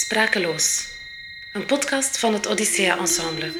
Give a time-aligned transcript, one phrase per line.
[0.00, 0.88] Sprakeloos.
[1.52, 3.52] Een podcast van het Odyssea Ensemble.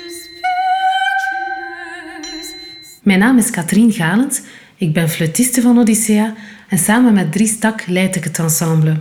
[3.03, 4.41] Mijn naam is Katrien Galens.
[4.77, 6.35] Ik ben fluitiste van Odyssea
[6.69, 9.01] en samen met Dries Stak leid ik het ensemble.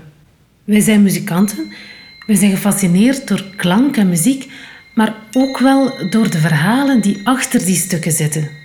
[0.63, 1.73] Wij zijn muzikanten.
[2.25, 4.51] We zijn gefascineerd door klank en muziek,
[4.93, 8.56] maar ook wel door de verhalen die achter die stukken zitten.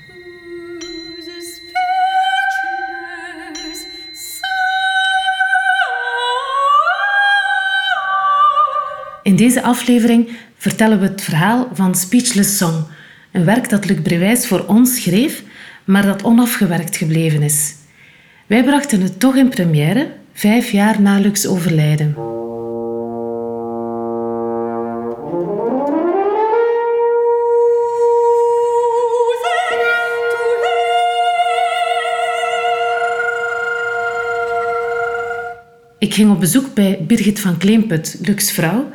[9.42, 12.86] Deze aflevering vertellen we het verhaal van Speechless Song,
[13.32, 15.42] een werk dat Luc Brewijs voor ons schreef,
[15.84, 17.74] maar dat onafgewerkt gebleven is.
[18.46, 22.14] Wij brachten het toch in première, vijf jaar na Luc's overlijden.
[35.98, 38.92] Ik ging op bezoek bij Birgit van Kleemput, Luc's vrouw,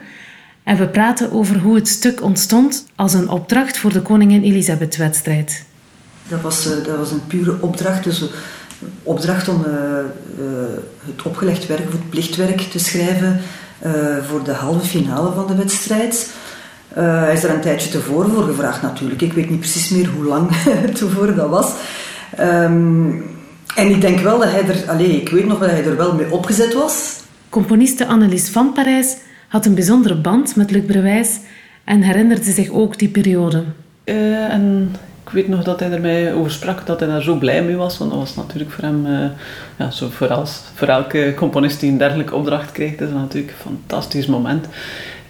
[0.67, 5.63] en we praten over hoe het stuk ontstond als een opdracht voor de Koningin Elisabeth-wedstrijd.
[6.27, 8.29] Dat was, eh, dat was een pure opdracht, dus een
[9.03, 10.47] opdracht om uh, uh,
[11.05, 13.39] het opgelegd werk, het plichtwerk te schrijven
[14.27, 16.29] voor de halve finale van de wedstrijd.
[16.93, 19.21] hij is er een tijdje tevoren voor gevraagd natuurlijk.
[19.21, 20.51] Ik weet niet precies meer hoe lang
[20.93, 21.73] tevoren dat was.
[22.39, 23.25] Um,
[23.75, 26.13] en ik denk wel dat hij er, allez, ik weet nog dat hij er wel
[26.13, 27.15] mee opgezet was.
[27.49, 31.39] Componiste Annelies van Parijs had een bijzondere band met Luc Brewijs
[31.83, 33.63] en herinnerde zich ook die periode.
[34.05, 37.35] Uh, en ik weet nog dat hij er mij over sprak, dat hij daar zo
[37.35, 37.97] blij mee was.
[37.97, 39.25] Want dat was natuurlijk voor hem, uh,
[39.77, 43.53] ja, zo voor, als, voor elke componist die een dergelijke opdracht kreeg, dat is natuurlijk
[43.53, 44.67] een fantastisch moment.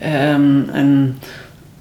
[0.03, 1.17] Um, en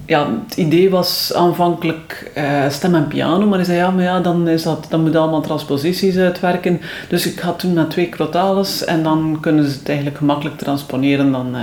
[0.07, 4.19] ja, het idee was aanvankelijk uh, stem en piano, maar hij zei ja, maar ja,
[4.19, 6.81] dan, is dat, dan moet allemaal transposities uitwerken.
[7.09, 11.31] Dus ik ga toen naar twee crotales en dan kunnen ze het eigenlijk gemakkelijk transponeren.
[11.31, 11.61] Dan uh,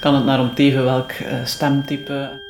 [0.00, 2.40] kan het naar om teven welk uh, stemtype.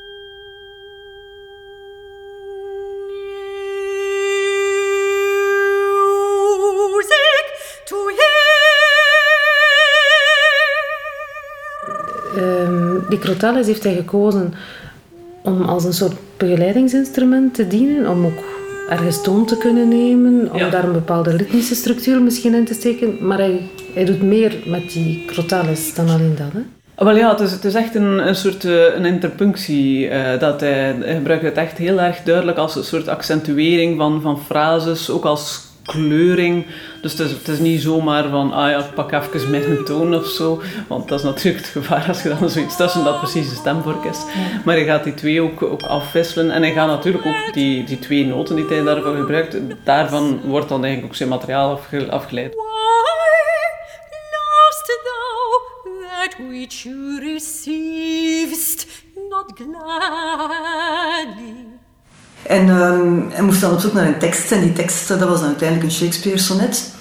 [12.36, 14.54] Um, die crotales heeft hij gekozen
[15.42, 18.44] om als een soort begeleidingsinstrument te dienen, om ook
[18.88, 23.26] ergens toon te kunnen nemen, om daar een bepaalde ritmische structuur misschien in te steken.
[23.26, 23.60] Maar hij,
[23.94, 26.52] hij doet meer met die crotales dan alleen dat.
[26.52, 26.60] Hè?
[27.04, 30.08] Wel ja, het is, het is echt een, een soort uh, een interpunctie.
[30.08, 34.20] Uh, dat hij, hij gebruikt het echt heel erg duidelijk als een soort accentuering van,
[34.20, 35.60] van frases, ook als
[35.92, 36.66] kleuring.
[37.00, 40.14] Dus het is, het is niet zomaar van, ah ja, ik pak even mijn toon
[40.14, 40.62] of zo.
[40.88, 44.04] Want dat is natuurlijk het gevaar als je dan zoiets tussen dat precies de stemvork
[44.04, 44.18] is.
[44.64, 46.50] Maar hij gaat die twee ook, ook afwisselen.
[46.50, 50.68] En hij gaat natuurlijk ook die, die twee noten die hij daarvoor gebruikt, daarvan wordt
[50.68, 51.80] dan eigenlijk ook zijn materiaal
[52.10, 52.54] afgeleid.
[56.38, 58.86] which you received
[59.16, 60.72] not gladly.
[62.42, 64.52] En um, hij moest dan op zoek naar een tekst.
[64.52, 66.92] En die tekst, dat was dan uiteindelijk een Shakespeare-sonnet.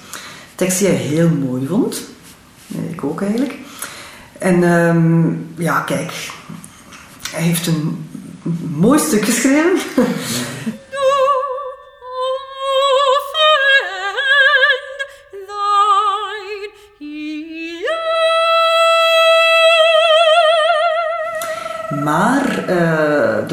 [0.54, 2.00] Tekst die hij heel mooi vond.
[2.90, 3.54] Ik ook eigenlijk.
[4.38, 6.12] En um, ja, kijk.
[7.30, 8.06] Hij heeft een
[8.76, 9.78] mooi stuk geschreven.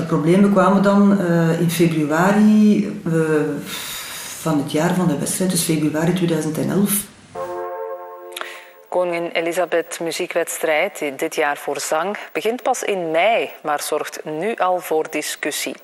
[0.10, 3.14] problemen kwamen dan uh, in februari uh,
[4.42, 7.08] van het jaar van de wedstrijd, dus februari 2011.
[8.90, 14.80] Koningin Elisabeth muziekwedstrijd, dit jaar voor zang, begint pas in mei, maar zorgt nu al
[14.80, 15.76] voor discussie.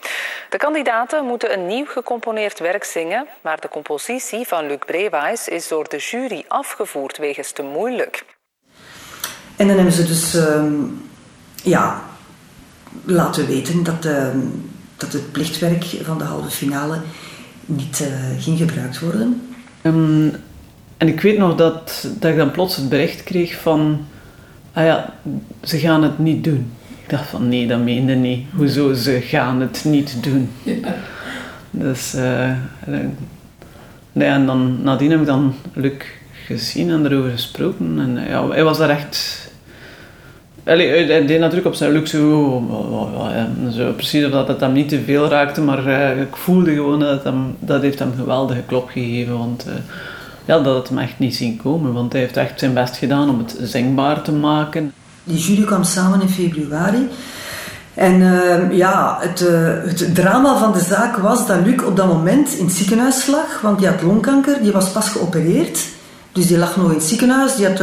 [0.50, 5.68] De kandidaten moeten een nieuw gecomponeerd werk zingen, maar de compositie van Luc Brewijs is
[5.68, 8.26] door de jury afgevoerd wegens te moeilijk.
[9.56, 10.64] En dan hebben ze dus uh,
[11.64, 12.04] ja,
[13.04, 14.28] laten weten dat, uh,
[14.98, 16.98] dat het plichtwerk van de halve finale
[17.66, 19.42] niet uh, ging gebruikt worden.
[19.82, 20.32] Um,
[20.98, 24.06] en ik weet nog dat, dat ik dan plots het bericht kreeg van,
[24.74, 25.14] ah ja,
[25.64, 26.72] ze gaan het niet doen.
[27.04, 28.46] Ik dacht van, nee, dat meende niet.
[28.56, 30.50] Hoezo, ze gaan het niet doen.
[30.64, 30.96] Ja.
[31.72, 32.52] Dus, uh,
[34.14, 35.94] nee, en dan, nadien heb ik dan Luc
[36.46, 38.00] gezien en erover gesproken.
[38.00, 39.45] En ja, hij was daar echt
[40.66, 42.18] Allee, hij deed natuurlijk op zijn luxe
[43.72, 47.00] zo, precies of dat het hem niet te veel raakte, maar uh, ik voelde gewoon
[47.00, 49.74] dat hem, dat heeft hem geweldige klop gegeven, want uh,
[50.46, 53.30] ja, dat het hem echt niet zien komen, want hij heeft echt zijn best gedaan
[53.30, 54.94] om het zingbaar te maken.
[55.24, 57.10] Die jury kwam samen in februari
[57.94, 59.40] en uh, ja, het,
[59.86, 63.62] het drama van de zaak was dat Luc op dat moment in het ziekenhuis lag,
[63.62, 65.80] want die had longkanker, die was pas geopereerd,
[66.32, 67.80] dus die lag nog in het ziekenhuis, die had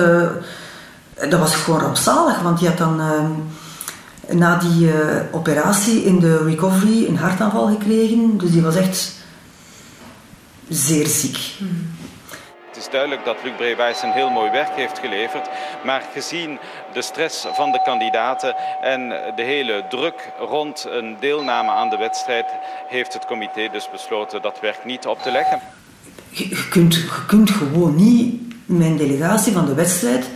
[1.14, 4.91] dat was gewoon rampzalig, want die had dan uh, na die
[5.31, 8.38] operatie in de recovery een hartaanval gekregen.
[8.38, 9.12] Dus die was echt
[10.69, 11.38] zeer ziek.
[12.69, 15.49] Het is duidelijk dat Luc Brewijs een heel mooi werk heeft geleverd.
[15.85, 16.59] Maar gezien
[16.93, 22.47] de stress van de kandidaten en de hele druk rond een deelname aan de wedstrijd,
[22.88, 25.61] heeft het comité dus besloten dat werk niet op te leggen.
[26.29, 30.26] Je, kunt, je kunt gewoon niet een delegatie van de wedstrijd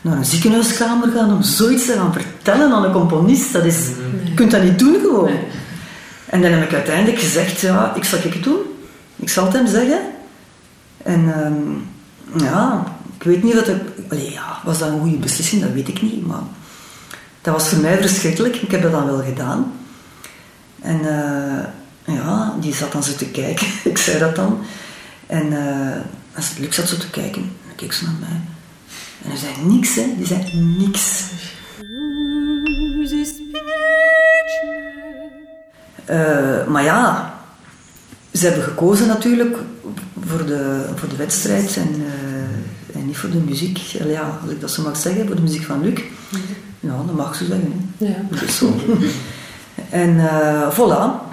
[0.00, 3.52] naar een ziekenhuiskamer gaan om zoiets te gaan vertellen aan een componist.
[3.52, 3.86] Dat is,
[4.24, 5.30] Je kunt dat niet doen gewoon.
[6.26, 8.60] En dan heb ik uiteindelijk gezegd, ja, ik zal het doen.
[9.16, 10.00] Ik zal het hem zeggen.
[11.02, 12.84] En ehm, ja,
[13.16, 13.82] ik weet niet dat het...
[14.08, 15.62] Allee, ja, was dat een goede beslissing?
[15.62, 16.26] Dat weet ik niet.
[16.26, 16.42] Maar
[17.40, 18.56] dat was voor mij verschrikkelijk.
[18.56, 19.72] Ik heb dat dan wel gedaan.
[20.80, 23.66] En uh, ja, die zat dan zo te kijken.
[23.92, 24.60] ik zei dat dan.
[25.26, 25.96] En uh,
[26.58, 27.42] Luc zat zo te kijken.
[27.42, 28.40] En dan keek ze naar mij.
[29.22, 30.14] En hij zei niks, hè.
[30.16, 31.24] Die zei niks.
[36.10, 37.34] Uh, maar ja,
[38.32, 39.56] ze hebben gekozen natuurlijk
[40.26, 43.78] voor de, voor de wedstrijd en, uh, en niet voor de muziek.
[43.78, 46.00] Ja, als ik dat zo mag zeggen, voor de muziek van Luc.
[46.80, 47.92] Ja, dat mag ze zeggen.
[47.98, 48.06] Hè.
[48.06, 48.16] Ja.
[48.30, 48.74] Dat is zo.
[49.90, 51.28] en uh, voilà.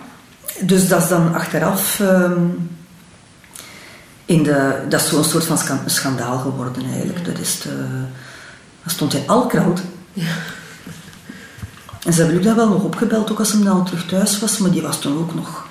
[0.61, 1.99] Dus dat is dan achteraf...
[1.99, 2.69] Um,
[4.27, 7.25] in de, dat is zo'n soort van schandaal geworden eigenlijk.
[7.25, 7.87] Dat, is de,
[8.83, 9.81] dat stond in Alkraut.
[10.13, 10.31] Ja.
[12.05, 14.57] En ze hebben Luc dan wel nog opgebeld, ook als hij dan terug thuis was.
[14.57, 15.65] Maar die was toen ook nog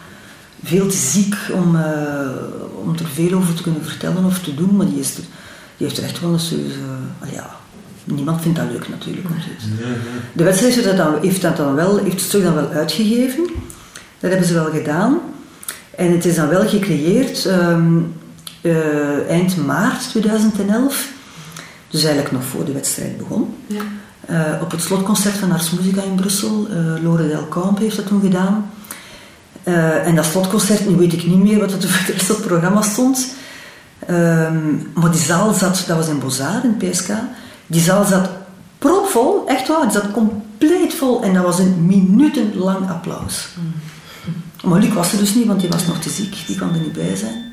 [0.63, 1.83] veel te ziek om, uh,
[2.83, 5.23] om er veel over te kunnen vertellen of te doen, maar die, is er,
[5.77, 6.79] die heeft er echt wel een serieuze...
[7.25, 7.51] Uh, ja,
[8.05, 9.27] niemand vindt dat leuk natuurlijk.
[10.33, 13.47] De wedstrijd heeft dat, dan, heeft dat dan wel, heeft het stuk dan wel uitgegeven.
[14.21, 15.19] Dat hebben ze wel gedaan.
[15.97, 18.15] En het is dan wel gecreëerd um,
[18.67, 21.09] uh, eind maart 2011.
[21.91, 23.55] Dus eigenlijk nog voor de wedstrijd begon.
[23.67, 23.83] Ja.
[24.31, 26.67] Uh, op het slotconcert van Ars Musica in Brussel.
[26.71, 28.71] Uh, Lore Del Camp heeft dat toen gedaan.
[30.05, 33.35] En dat slotconcert, nu weet ik niet meer wat er voor op het programma stond.
[34.11, 37.11] Um, maar die zaal zat, dat was in Bozar, in PSK.
[37.67, 38.29] Die zaal zat
[38.79, 41.23] propvol, echt waar, die zat compleet vol.
[41.23, 43.49] En dat was een minutenlang applaus.
[43.59, 43.73] Mm.
[44.71, 46.37] Maar Luc was er dus niet, want die was nog te ziek.
[46.47, 47.46] Die kon er niet bij zijn.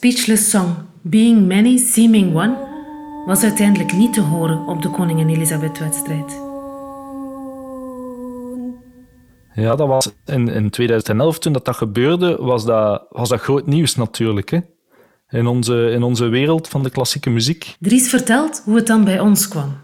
[0.00, 2.56] Speechless Song, Being Many, Seeming One,
[3.26, 6.40] was uiteindelijk niet te horen op de Koningin Elisabeth-wedstrijd.
[9.54, 13.66] Ja, dat was in, in 2011, toen dat, dat gebeurde, was dat, was dat groot
[13.66, 14.50] nieuws natuurlijk.
[14.50, 14.58] Hè?
[15.28, 17.76] In, onze, in onze wereld van de klassieke muziek.
[17.80, 19.76] Dries vertelt hoe het dan bij ons kwam.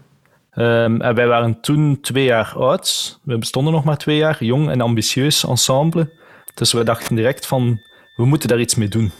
[0.55, 3.19] Um, en wij waren toen twee jaar oud.
[3.23, 6.13] We bestonden nog maar twee jaar, jong en ambitieus ensemble.
[6.53, 7.79] Dus we dachten direct van,
[8.15, 9.11] we moeten daar iets mee doen.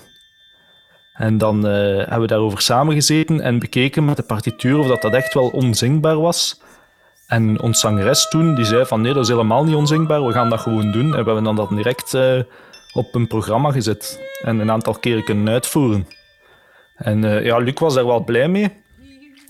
[1.18, 5.14] En dan uh, hebben we daarover samengezeten en bekeken met de partituur of dat, dat
[5.14, 6.62] echt wel onzingbaar was.
[7.28, 10.50] En ons zangeres toen, die zei van nee, dat is helemaal niet onzingbaar, we gaan
[10.50, 11.06] dat gewoon doen.
[11.06, 12.42] En we hebben dan dat direct uh,
[12.94, 16.08] op een programma gezet en een aantal keren kunnen uitvoeren.
[16.96, 18.74] En uh, ja, Luc was daar wel blij mee.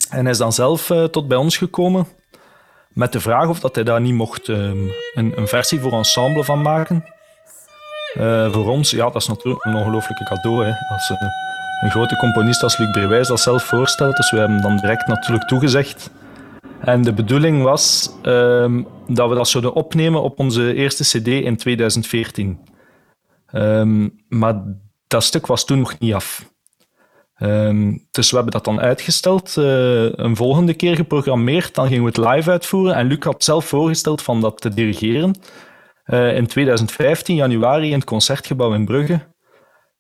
[0.10, 2.08] En hij is dan zelf tot bij ons gekomen
[2.90, 6.62] met de vraag of dat hij daar niet mocht een, een, versie voor ensemble van
[6.62, 7.06] maken.
[8.52, 10.66] voor ons, ja, dat is natuurlijk een ongelooflijke cadeau.
[10.66, 11.12] Hè, als,
[11.82, 14.16] een grote componist als Luc Brewijs dat zelf voorstelt.
[14.16, 16.12] Dus we hebben dan direct natuurlijk toegezegd.
[16.80, 21.58] En de bedoeling was um, dat we dat zouden opnemen op onze eerste CD in
[21.58, 22.48] 2014.
[22.48, 24.64] Um, ehm, maar
[25.08, 26.52] dat stuk was toen nog niet af.
[27.40, 31.76] Um, dus we hebben dat dan uitgesteld, uh, een volgende keer geprogrammeerd.
[31.76, 32.96] Dan gingen we het live uitvoeren.
[32.96, 35.40] En Luc had zelf voorgesteld van dat te dirigeren.
[36.06, 39.20] Uh, in 2015, januari, in het concertgebouw in Brugge.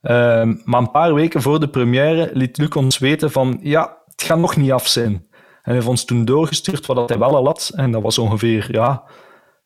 [0.08, 4.24] Ehm, maar een paar weken voor de première liet Luc ons weten van ja, het
[4.24, 5.14] gaat nog niet af zijn.
[5.14, 5.30] En
[5.62, 7.72] hij heeft ons toen doorgestuurd wat hij wel al had.
[7.76, 9.04] En dat was ongeveer ja,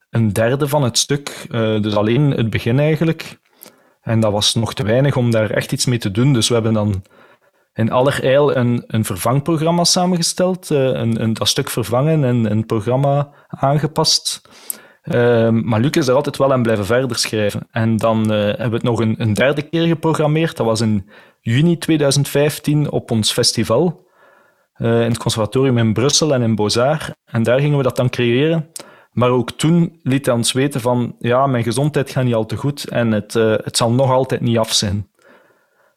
[0.10, 1.46] een derde van het stuk.
[1.52, 3.40] Uh, dus alleen het begin eigenlijk.
[4.02, 6.34] En dat was nog te weinig om daar echt iets mee te doen.
[6.34, 7.04] Dus we hebben dan
[7.74, 10.70] in allerijl een, een vervangprogramma samengesteld.
[10.70, 14.42] Uh, een, een, dat stuk vervangen en een programma aangepast.
[15.02, 17.68] Ehm, maar Luc is er altijd wel aan blijven verder schrijven.
[17.72, 20.58] En dan uh, hebben we het nog een, een, derde keer geprogrammeerd.
[20.58, 24.10] Dat was in juni 2015 op ons festival.
[24.78, 27.10] Uh, in het conservatorium in Brussel en in Beaux-Arts.
[27.26, 28.70] En daar gingen we dat dan creëren.
[29.12, 31.16] Maar ook toen liet hij ons weten van...
[31.20, 34.42] Ja, mijn gezondheid gaat niet al te goed en het, uh, het zal nog altijd
[34.42, 35.10] niet af zijn.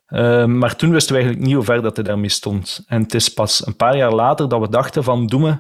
[0.07, 2.85] Ehm, maar toen wisten we eigenlijk niet hoe ver dat hij daarmee stond.
[2.87, 5.27] En het is pas een paar jaar later dat we dachten van...
[5.27, 5.57] Doe me,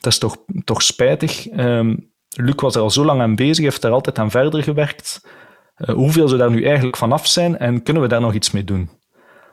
[0.00, 1.48] dat is toch, toch spijtig.
[1.48, 1.94] Ehm,
[2.36, 5.26] Luc was er al zo lang aan bezig, heeft er altijd aan verder gewerkt.
[5.78, 8.64] Uh, hoeveel zou daar nu eigenlijk vanaf zijn en kunnen we daar nog iets mee
[8.64, 8.90] doen?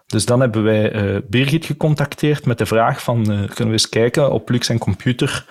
[0.08, 3.90] Dus dan hebben wij uh, Birgit gecontacteerd met de vraag van, uh, kunnen we eens
[3.90, 5.46] kijken op Luc zijn computer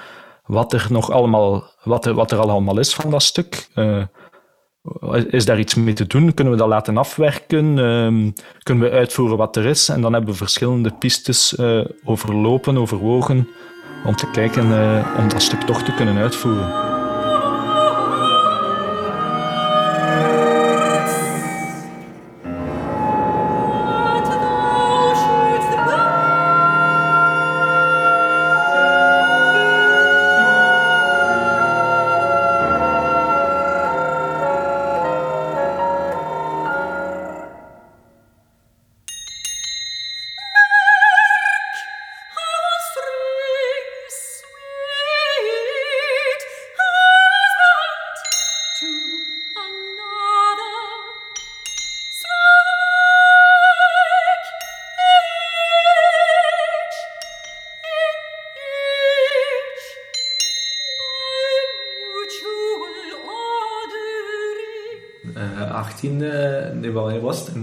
[0.45, 3.69] wat er nog allemaal, wat er, wat er allemaal is van dat stuk.
[5.31, 6.35] is daar iets mee te doen?
[6.35, 7.79] Kunnen we dat laten afwerken?
[7.79, 8.31] Ehm,
[8.63, 9.89] kunnen we uitvoeren wat er is?
[9.89, 11.57] En dan hebben we verschillende pistes
[12.05, 13.49] overlopen, overwogen,
[14.05, 14.65] om te kijken
[15.19, 16.90] om dat stuk toch te kunnen uitvoeren.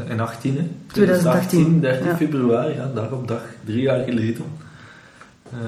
[0.09, 1.79] In 18, 2018.
[1.79, 2.15] 30 ja.
[2.15, 4.45] februari, ja, dag op dag, drie jaar geleden.
[5.53, 5.59] Uh,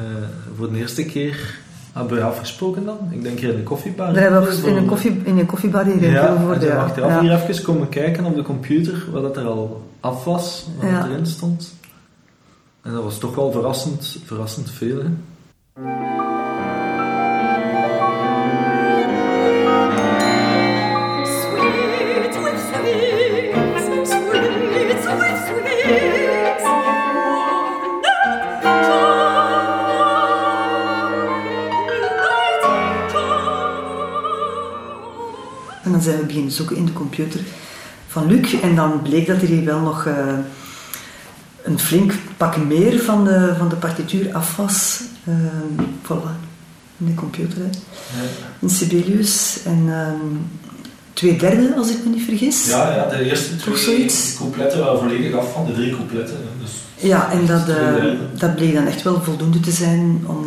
[0.58, 1.60] voor de eerste keer
[1.94, 2.98] hebben we afgesproken dan.
[3.10, 4.14] Ik denk hier in de koffiebar.
[4.14, 6.84] Daar hebben we in een, koffie, in een koffiebar hier in ja, voor de ja.
[6.84, 7.22] achteraf ja.
[7.22, 11.06] hier even komen kijken op de computer wat dat er al af was, wat ja.
[11.06, 11.74] erin stond.
[12.82, 14.98] En dat was toch wel verrassend, verrassend veel.
[14.98, 16.09] Hè.
[36.00, 37.40] Dan zijn we beginnen zoeken in de computer
[38.08, 38.54] van Luc.
[38.62, 40.14] En dan bleek dat er hier wel nog uh,
[41.64, 45.02] een flink pak meer van de, van de partituur af was.
[45.24, 45.36] Uh,
[46.04, 46.32] voilà,
[46.98, 47.70] in de computer, hè.
[48.60, 49.60] In Sibelius.
[49.66, 50.50] En um,
[51.14, 52.68] twee derde, als ik me niet vergis.
[52.68, 56.38] Ja, ja de eerste twee coupletten waren volledig af van de drie coupletten.
[56.62, 58.04] Dus ja, en dat, uh,
[58.38, 60.46] dat bleek dan echt wel voldoende te zijn om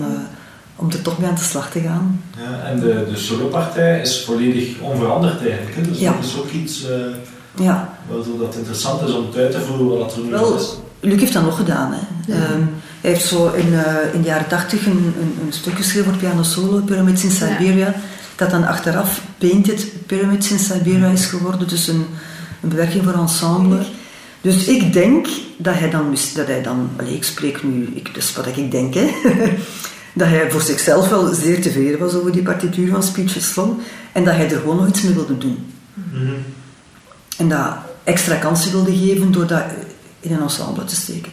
[0.82, 2.22] om er toch mee aan de slag te gaan.
[2.36, 5.76] Ja, en de, de solopartij is volledig onveranderd eigenlijk.
[5.76, 5.82] Hè?
[5.82, 6.12] Dus ja.
[6.12, 7.98] dat is ook iets uh, ja.
[8.08, 10.76] waardoor dat interessant is om uit te voeren wat er nu Wel, is.
[11.00, 11.92] Luc heeft dat nog gedaan.
[11.92, 12.32] Hè.
[12.32, 12.52] Ja.
[12.52, 12.70] Um,
[13.00, 16.20] hij heeft zo in, uh, in de jaren tachtig een, een, een, stuk geschreven voor
[16.20, 17.94] piano solo, Pyramids in Siberia, ja.
[18.36, 22.06] dat dan achteraf Painted Pyramids in Siberia is geworden, dus een,
[22.60, 23.84] een bewerking voor ensemble.
[24.40, 28.34] Dus ik denk dat hij dan, dat hij dan allez, ik spreek nu, ik, dus
[28.34, 29.10] wat ik denk, hè,
[30.14, 33.80] dat hij voor zichzelf wel zeer tevreden was over die partituur van Speeches Song
[34.12, 35.72] en dat hij er gewoon nog iets mee wilde doen.
[35.94, 36.34] Mm
[37.36, 39.62] En dat extra kansen wilde geven door dat
[40.20, 41.32] in een ensemble te steken.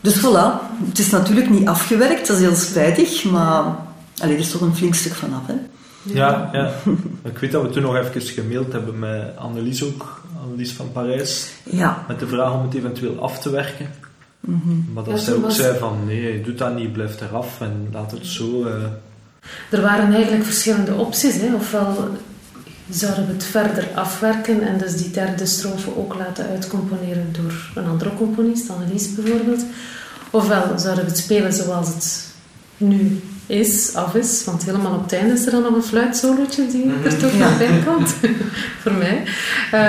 [0.00, 3.76] Dus voilà, het is natuurlijk niet afgewerkt, dat is heel spijtig, maar
[4.18, 5.46] allee, er is toch een flink stuk vanaf.
[5.46, 5.54] Hè?
[6.02, 6.72] Ja, ja.
[7.30, 11.50] ik weet dat we toen nog even gemaild hebben met Annelies ook, Annelies van Parijs,
[11.62, 12.04] ja.
[12.08, 13.90] met de vraag om het eventueel af te werken.
[14.40, 14.92] Mhm.
[14.92, 18.10] Maar dat ja, zij ook zei van nee, doe dat niet, blijf eraf en laat
[18.10, 18.64] het zo.
[18.66, 18.74] Uh...
[19.70, 21.34] Er waren eigenlijk verschillende opties.
[21.34, 21.54] Hè.
[21.54, 22.08] Ofwel
[22.90, 27.90] zouden we het verder afwerken en dus die derde strofe ook laten uitcomponeren door een
[27.90, 29.64] andere componist, Annelies bijvoorbeeld.
[30.30, 32.26] Ofwel zouden we het spelen zoals het
[32.76, 36.66] nu is, af is, want helemaal op het einde is er dan nog een fluitsolootje
[36.66, 37.18] die er mhm.
[37.18, 38.14] toch nog bij komt,
[38.82, 39.22] voor mij.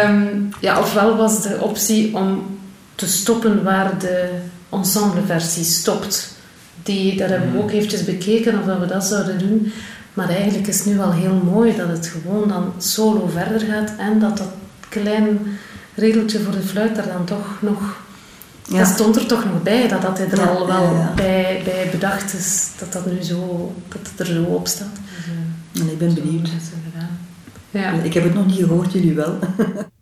[0.06, 2.59] Um, ja, ofwel was de optie om
[3.00, 4.30] te stoppen waar de
[4.70, 6.38] ensembleversie stopt.
[6.84, 9.72] Die, dat hebben we ook eventjes bekeken of dat we dat zouden doen.
[10.14, 13.92] Maar eigenlijk is het nu wel heel mooi dat het gewoon dan solo verder gaat
[13.98, 14.52] en dat dat
[14.90, 15.40] klein
[15.96, 17.98] regeltje voor de fluit er dan toch nog...
[18.64, 18.78] Ja.
[18.78, 22.34] Dat stond er toch nog bij, dat dat hij er al wel Bij, bij bedacht
[22.34, 24.98] is, dat dat nu zo, dat het er zo op staat.
[25.72, 26.50] Dus, uh, ik ben benieuwd.
[27.72, 27.92] Ja.
[27.92, 29.40] Ik heb het nog niet gehoord, jullie wel.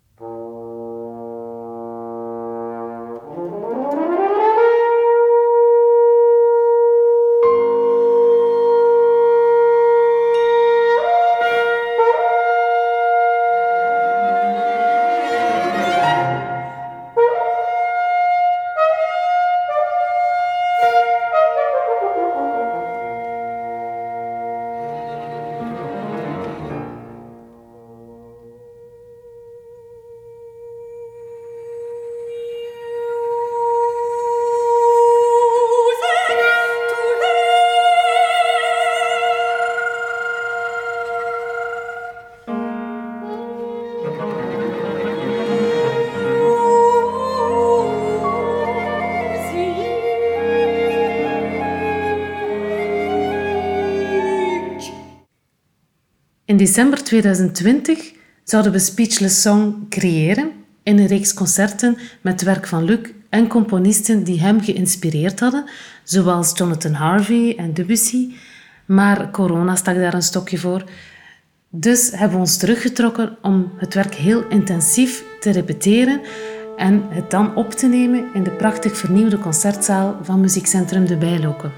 [56.68, 58.12] december 2020
[58.44, 64.24] zouden we Speechless Song creëren in een reeks concerten met werk van Luc en componisten
[64.24, 65.64] die hem geïnspireerd hadden,
[66.04, 68.34] zoals Jonathan Harvey en Debussy.
[68.84, 70.84] Maar corona stak daar een stokje voor.
[71.68, 76.20] Dus hebben we ons teruggetrokken om het werk heel intensief te repeteren
[76.76, 81.72] en het dan op te nemen in de prachtig vernieuwde concertzaal van Muziekcentrum De Bijloken.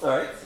[0.00, 0.41] Alright, zullen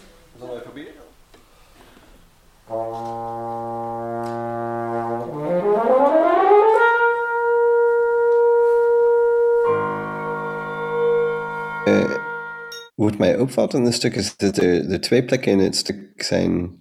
[12.96, 16.22] wat mij opvalt in het stuk is dat er, er twee plekken in het stuk
[16.22, 16.74] zijn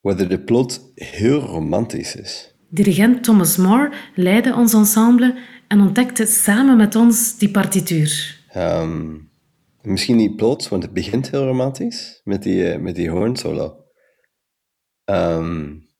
[0.00, 2.54] waar de plot heel romantisch is.
[2.68, 8.40] Dirigent Thomas Moore leidde ons ensemble en ontdekte samen met ons die partituur.
[8.56, 9.30] Um,
[9.82, 13.84] misschien niet plots, want het begint heel romantisch met die, uh, met die hoornsolo.
[15.04, 15.90] Um,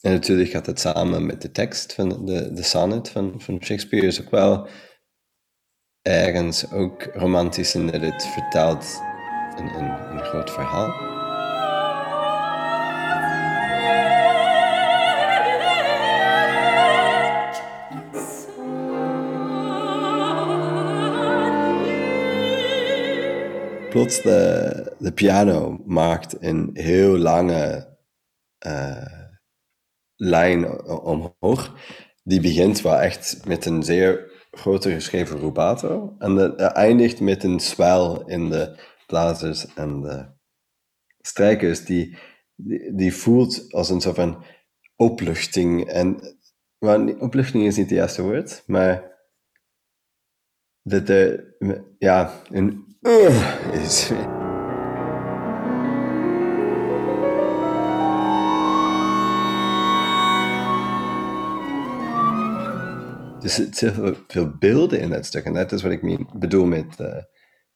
[0.00, 4.06] en natuurlijk gaat het samen met de tekst van de, de sonnet van, van Shakespeare.
[4.06, 4.68] Is ook wel
[6.02, 9.00] ergens ook romantisch in dat het vertelt
[9.56, 11.08] een, een, groot verhaal.
[23.90, 27.96] plots de, de piano maakt een heel lange
[28.66, 29.26] uh,
[30.16, 31.74] lijn omhoog.
[32.22, 36.14] Die begint wel echt met een zeer grote geschreven rubato.
[36.18, 40.26] En dat eindigt met een swell in de blazers en de
[41.20, 41.84] strijkers.
[41.84, 42.18] Die,
[42.92, 44.44] die, voelt als een soort van
[44.96, 45.88] opluchting.
[45.88, 46.38] En,
[46.78, 49.18] maar opluchting is niet het juiste woord, maar
[50.82, 51.54] dat er,
[51.98, 54.10] ja, een uh, is.
[63.40, 63.94] Dus het zit
[64.28, 65.44] veel beelden in dat stuk.
[65.44, 67.16] En dat is wat ik bedoel met, uh,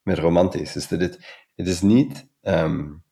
[0.03, 0.77] met romantisch.
[0.77, 1.18] Is dat het,
[1.55, 2.27] het is niet...
[2.42, 3.03] Um,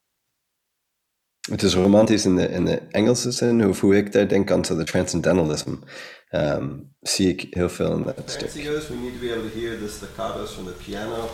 [1.50, 4.62] het is romantisch in de, in de Engelse zin, of hoe ik daar denk aan
[4.62, 5.74] de transcendentalism.
[6.30, 8.50] Um, zie ik heel veel in dat stuk.
[8.52, 11.28] we need to be able to hear the staccatos from the piano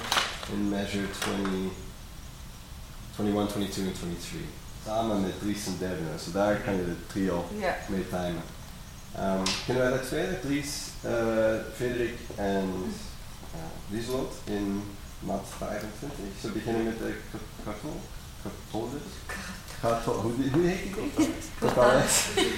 [0.53, 1.71] in measure 20,
[3.19, 4.41] 21, 22 en 23.
[4.85, 6.03] Samen met Dries en derde.
[6.13, 7.89] Dus daar kan je de trio yeah.
[7.89, 8.43] mee timen.
[9.23, 10.41] Um, kunnen wij dat tweede?
[10.41, 10.69] Dries,
[11.05, 11.11] uh,
[11.75, 12.65] Frederik en
[13.55, 14.83] uh, Lieslot in
[15.19, 16.19] maat 25.
[16.19, 17.15] Ik zal beginnen met de.
[17.65, 19.37] Karton dus.
[19.81, 20.15] Karton.
[20.15, 20.93] Hoe, hoe heet die?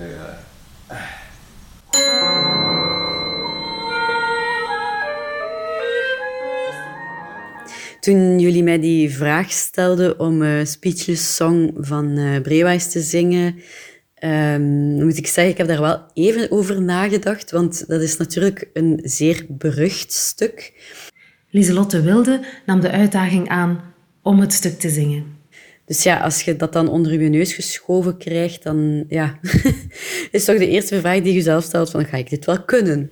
[0.14, 0.38] Ja.
[8.00, 13.62] Toen jullie mij die vraag stelden om uh, Speechless Song van uh, Brewijs te zingen,
[14.24, 18.68] um, moet ik zeggen, ik heb daar wel even over nagedacht, want dat is natuurlijk
[18.72, 20.72] een zeer berucht stuk.
[21.50, 23.80] Lieselotte Wilde nam de uitdaging aan
[24.22, 25.38] om het stuk te zingen.
[25.90, 29.38] Dus ja, als je dat dan onder je neus geschoven krijgt, dan ja,
[30.30, 33.10] is toch de eerste vraag die je zelf stelt van, ga ik dit wel kunnen?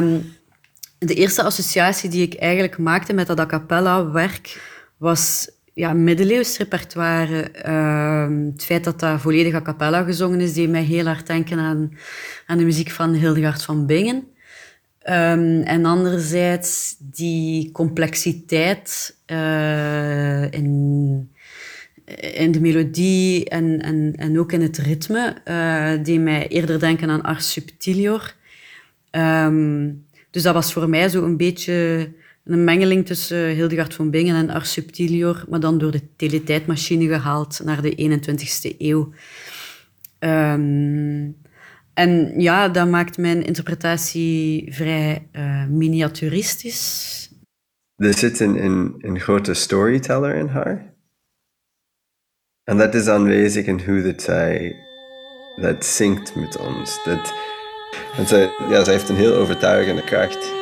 [0.00, 0.32] Um,
[0.98, 4.60] de eerste associatie die ik eigenlijk maakte met dat a cappella werk
[4.96, 7.50] was ja, middeleeuws repertoire.
[7.66, 11.58] Uh, het feit dat dat volledig a cappella gezongen is, deed mij heel hard denken
[11.58, 11.92] aan,
[12.46, 14.28] aan de muziek van Hildegard van Bingen.
[15.08, 21.28] Um, en anderzijds die complexiteit uh, in,
[22.50, 23.80] de melodie en,
[24.16, 28.34] en, ook in het ritme, uh, die mij eerder denken aan Ars Subtilior.
[29.10, 32.08] Um, dus dat was voor mij zo een beetje
[32.44, 37.60] een mengeling tussen Hildegard van Bingen en Ars Subtilior, maar dan door de teletijdmachine gehaald
[37.64, 39.12] naar de 21ste eeuw.
[40.18, 41.36] Um,
[41.94, 47.30] en ja, dat maakt mijn interpretatie vrij uh, miniaturistisch.
[47.96, 50.94] Er zit een, een, een grote storyteller in haar.
[52.64, 54.76] En dat is aanwezig in hoe dat zij
[55.56, 57.04] dat zingt met ons.
[57.04, 57.34] Dat,
[58.16, 60.52] en zij, ja, zij heeft een heel overtuigende kracht.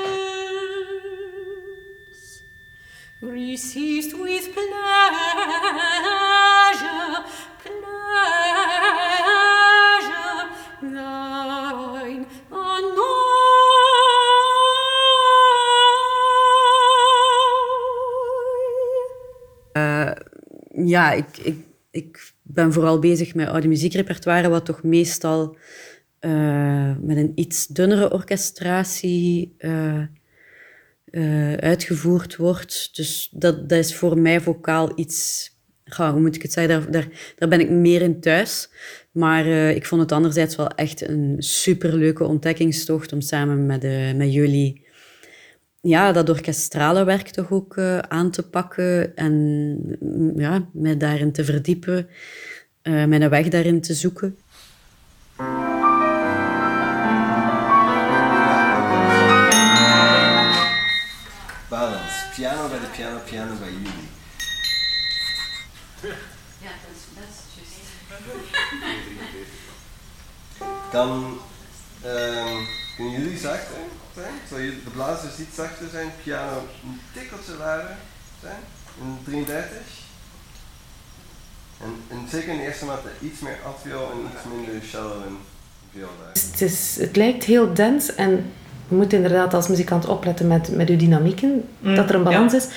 [3.20, 5.14] Received with pleasure,
[7.62, 8.08] pleasure,
[10.80, 12.26] thine
[19.72, 20.11] uh,
[20.88, 21.56] ja, ik, ik,
[21.90, 25.56] ik ben vooral bezig met oude muziekrepertoire, wat toch meestal
[26.20, 30.02] uh, met een iets dunnere orchestratie uh,
[31.11, 32.96] uh, uitgevoerd wordt.
[32.96, 35.50] Dus dat, dat is voor mij vocaal iets...
[35.96, 36.92] Hoe moet ik het zeggen?
[36.92, 38.70] Daar, daar, ben ik meer in thuis.
[39.12, 43.83] Maar ik vond het anderzijds wel echt een superleuke ontdekkingstocht om samen met,
[44.16, 44.87] met jullie
[45.81, 47.78] ja, dat orkestrale werk toch ook
[48.09, 49.78] aan te pakken en
[50.37, 52.09] ja, mij daarin te verdiepen,
[52.83, 54.37] mijn weg daarin te zoeken.
[62.38, 64.09] Piano bij de piano, piano bij jullie.
[66.59, 67.79] Ja, dat is, dat is
[70.92, 71.40] Dan
[72.05, 73.77] um, kunnen jullie zachter
[74.14, 77.96] zijn, zodat de blazers iets zachter zijn, piano een tikkeltje lager
[78.40, 78.61] zijn,
[79.01, 79.79] in 33.
[81.81, 85.38] En, en zeker in de eerste maat iets meer altviool en iets minder cello en
[85.92, 86.11] viool.
[86.33, 88.53] Het, is, het lijkt heel dens en
[88.88, 92.55] je moet inderdaad als muzikant opletten met, met je dynamieken, mm, dat er een balans
[92.55, 92.68] is.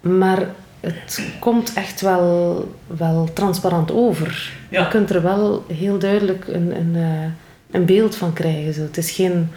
[0.00, 0.46] Maar
[0.80, 4.52] het komt echt wel, wel transparant over.
[4.68, 7.30] Je kunt er wel heel duidelijk een, een, eh,
[7.70, 8.74] een beeld van krijgen.
[8.74, 8.80] Zo.
[8.80, 9.48] Het is geen,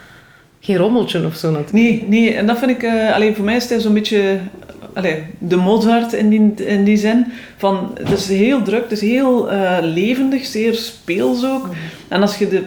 [0.60, 1.64] geen rommeltje of zo.
[1.72, 2.84] Nee, nee, en dat vind ik...
[2.84, 4.40] Uh, alleen voor mij is het zo'n beetje
[4.96, 7.32] allee, de Mozart in die, in die zin.
[7.58, 11.68] Van, het is heel druk, het is heel uh, levendig, zeer speels ook.
[11.68, 11.76] Mhm.
[12.08, 12.62] En als je de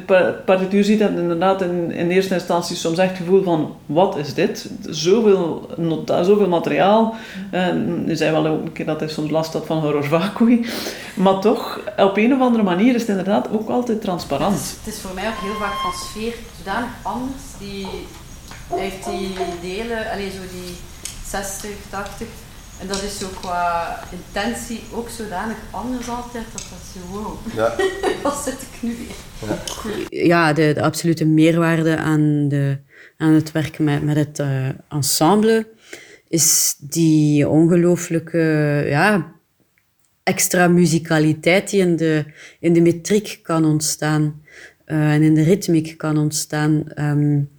[0.44, 4.16] partituur ziet, heb je inderdaad in, in eerste instantie soms echt het gevoel van, wat
[4.16, 4.70] is dit?
[4.88, 7.14] Zoveel, nota, zoveel materiaal.
[7.52, 7.66] Uh,
[8.04, 10.66] nu zei wel ook een keer dat hij soms last had van horror vacui.
[11.14, 14.54] Maar toch, op een of andere manier is het inderdaad ook altijd transparant.
[14.54, 17.42] Het is, het is voor mij ook heel vaak van sfeer zodanig anders.
[17.58, 17.86] Die,
[18.74, 20.76] heeft die delen, alleen zo die
[21.30, 22.26] 60, 80.
[22.80, 27.74] En dat is zo qua intentie ook zodanig anders altijd, dat dat zo, wow, ja.
[28.22, 29.48] wat zit ik nu weer?
[30.08, 32.78] Ja, ja de, de, absolute meerwaarde aan, de,
[33.16, 35.68] aan het werk met, met het uh, ensemble
[36.28, 39.32] is die ongelooflijke ja,
[40.22, 42.24] extra muzikaliteit die in de,
[42.60, 44.42] in de metriek kan ontstaan
[44.86, 46.84] uh, en in de ritmiek kan ontstaan.
[46.96, 47.50] Um,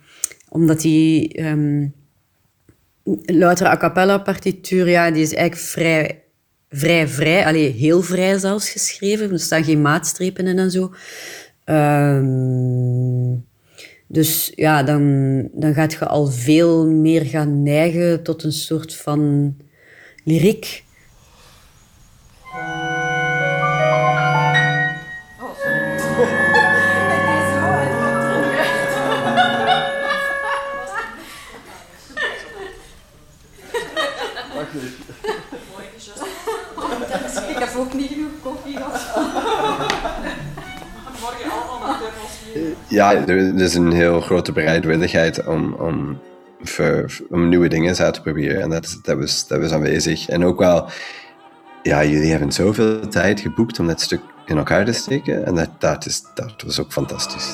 [0.50, 1.42] omdat die...
[1.46, 1.98] Um,
[3.26, 6.24] louter a cappella partituur, ja, die is eigenlijk vrij,
[6.70, 9.32] vrij, vrij, allee, heel vrij zelfs geschreven.
[9.32, 10.94] Er staan geen maatstrepen in en zo.
[11.66, 13.48] Um,
[14.08, 19.56] dus ja, dan, dan gaat je al veel meer gaan neigen tot een soort van
[20.24, 20.84] lyriek.
[43.16, 46.20] Er is een heel grote bereidwilligheid om, om,
[47.30, 48.62] om nieuwe dingen uit te proberen.
[48.62, 50.30] En dat, dat, was, dat was aanwezig.
[50.30, 50.90] En ook wel,
[51.84, 55.46] ja, jullie hebben zoveel tijd geboekt om dat stuk in elkaar te steken.
[55.46, 57.54] En dat, dat, is, dat was ook fantastisch.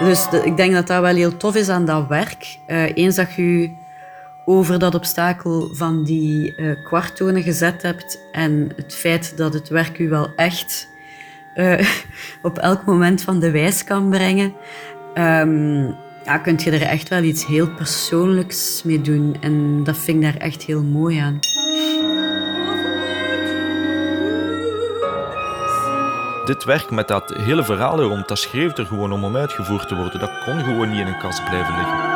[0.00, 2.58] Dus ik denk dat dat wel heel tof is aan dat werk.
[2.68, 3.70] Uh, eens dat je
[4.50, 9.98] over dat obstakel van die uh, kwarttonen gezet hebt en het feit dat het werk
[9.98, 10.88] u wel echt
[11.54, 11.80] uh,
[12.42, 14.54] op elk moment van de wijs kan brengen,
[15.14, 19.36] um, ja, kunt je er echt wel iets heel persoonlijks mee doen.
[19.40, 21.38] En dat vind daar echt heel mooi aan.
[26.44, 29.96] Dit werk met dat hele verhaal rond, dat schreef er gewoon om om uitgevoerd te
[29.96, 30.20] worden.
[30.20, 32.09] Dat kon gewoon niet in een kast blijven liggen.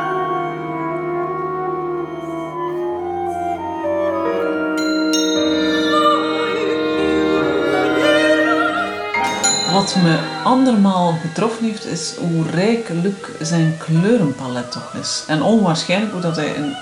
[9.75, 15.25] Wat me andermaal getroffen heeft, is hoe rijkelijk zijn kleurenpalet toch is.
[15.27, 16.75] En onwaarschijnlijk hoe dat hij een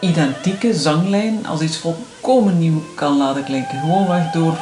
[0.00, 3.80] identieke zanglijn als iets volkomen nieuw kan laten klinken.
[3.80, 4.56] Gewoonweg door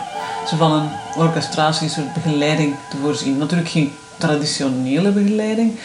[0.48, 3.38] ze van een orchestratie, soort begeleiding te voorzien.
[3.38, 5.78] Natuurlijk geen traditionele begeleiding,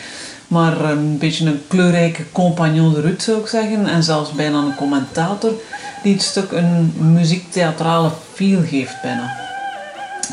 [0.48, 3.88] maar een beetje een kleurrijke compagnon de route zou ik zeggen.
[3.88, 5.52] En zelfs bijna een commentator
[6.04, 9.40] die het stuk een muziektheatrale feel geeft bijna.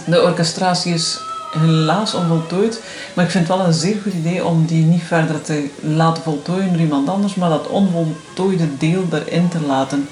[0.07, 1.19] De orchestratie is
[1.51, 2.83] helaas onvoltooid.
[3.15, 6.23] Maar ik vind het wel een zeer goed idee om die niet verder te laten
[6.23, 10.09] voltooien door iemand anders, maar dat onvoltooide deel erin te laten.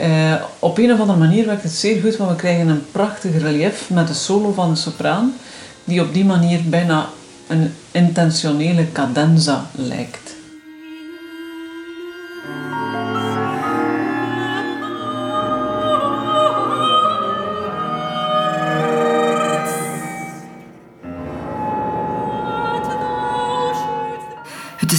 [0.00, 3.40] Uh, op een of andere manier werkt het zeer goed, want we krijgen een prachtig
[3.40, 5.34] relief met de solo van de sopraan,
[5.84, 7.08] die op die manier bijna
[7.46, 10.23] een intentionele cadenza lijkt.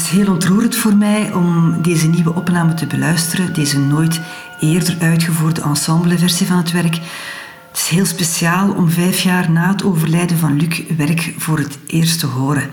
[0.03, 4.19] Heel ontroerend voor mij om deze nieuwe opname te beluisteren, deze nooit
[4.59, 6.95] eerder uitgevoerde ensembleversie van het werk.
[6.95, 11.77] Het is heel speciaal om vijf jaar na het overlijden van Luc werk voor het
[11.87, 12.69] eerst te horen.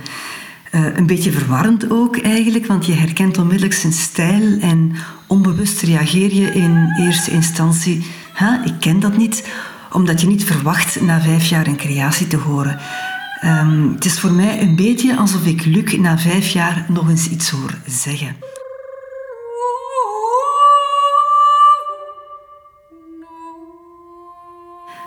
[0.71, 4.95] Uh, een beetje verwarrend ook eigenlijk, want je herkent onmiddellijk zijn stijl en
[5.27, 8.07] onbewust reageer je in eerste instantie,
[8.65, 9.49] ik ken dat niet,
[9.93, 12.79] omdat je niet verwacht na vijf jaar een creatie te horen.
[13.45, 17.29] Um, het is voor mij een beetje alsof ik Luc na vijf jaar nog eens
[17.29, 18.37] iets hoor zeggen.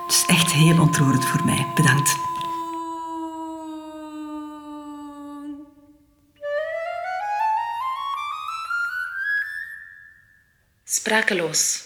[0.04, 1.67] Het is echt heel ontroerend voor mij.
[1.76, 2.15] Bedankt.
[10.84, 11.84] Sprakeloos.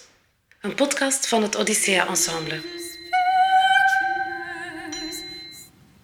[0.61, 2.61] Een podcast van het Odyssea Ensemble.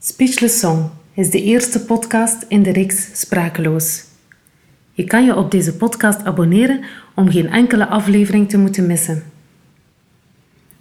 [0.08, 4.04] Speechless Song is de eerste podcast in de reeks Sprakeloos.
[4.94, 6.84] Je kan je op deze podcast abonneren
[7.16, 9.24] om geen enkele aflevering te moeten missen.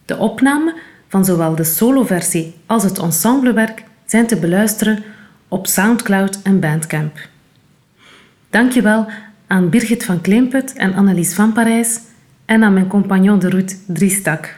[0.04, 0.76] De opname
[1.08, 5.02] van zowel de soloversie als het ensemblewerk zijn te beluisteren
[5.48, 7.18] op SoundCloud en Bandcamp.
[8.50, 9.06] Dankjewel
[9.46, 12.00] aan Birgit van Kleemput en Annelies van Parijs
[12.44, 14.54] en aan mijn compagnon de route Driestak.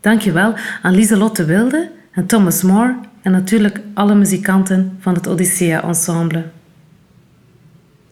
[0.00, 6.44] Dankjewel aan Lieselotte Wilde en Thomas Moore en natuurlijk alle muzikanten van het Odyssea Ensemble.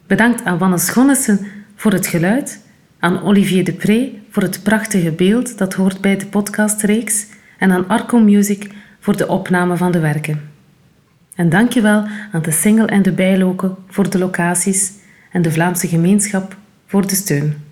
[0.07, 2.65] Bedankt aan Wanne Schonnessen voor het geluid,
[2.99, 7.25] aan Olivier Depré voor het prachtige beeld dat hoort bij de podcastreeks
[7.57, 10.49] en aan Arco Music voor de opname van de werken.
[11.35, 14.91] En dankjewel aan de Single en de Bijloken voor de locaties
[15.31, 17.70] en de Vlaamse gemeenschap voor de steun.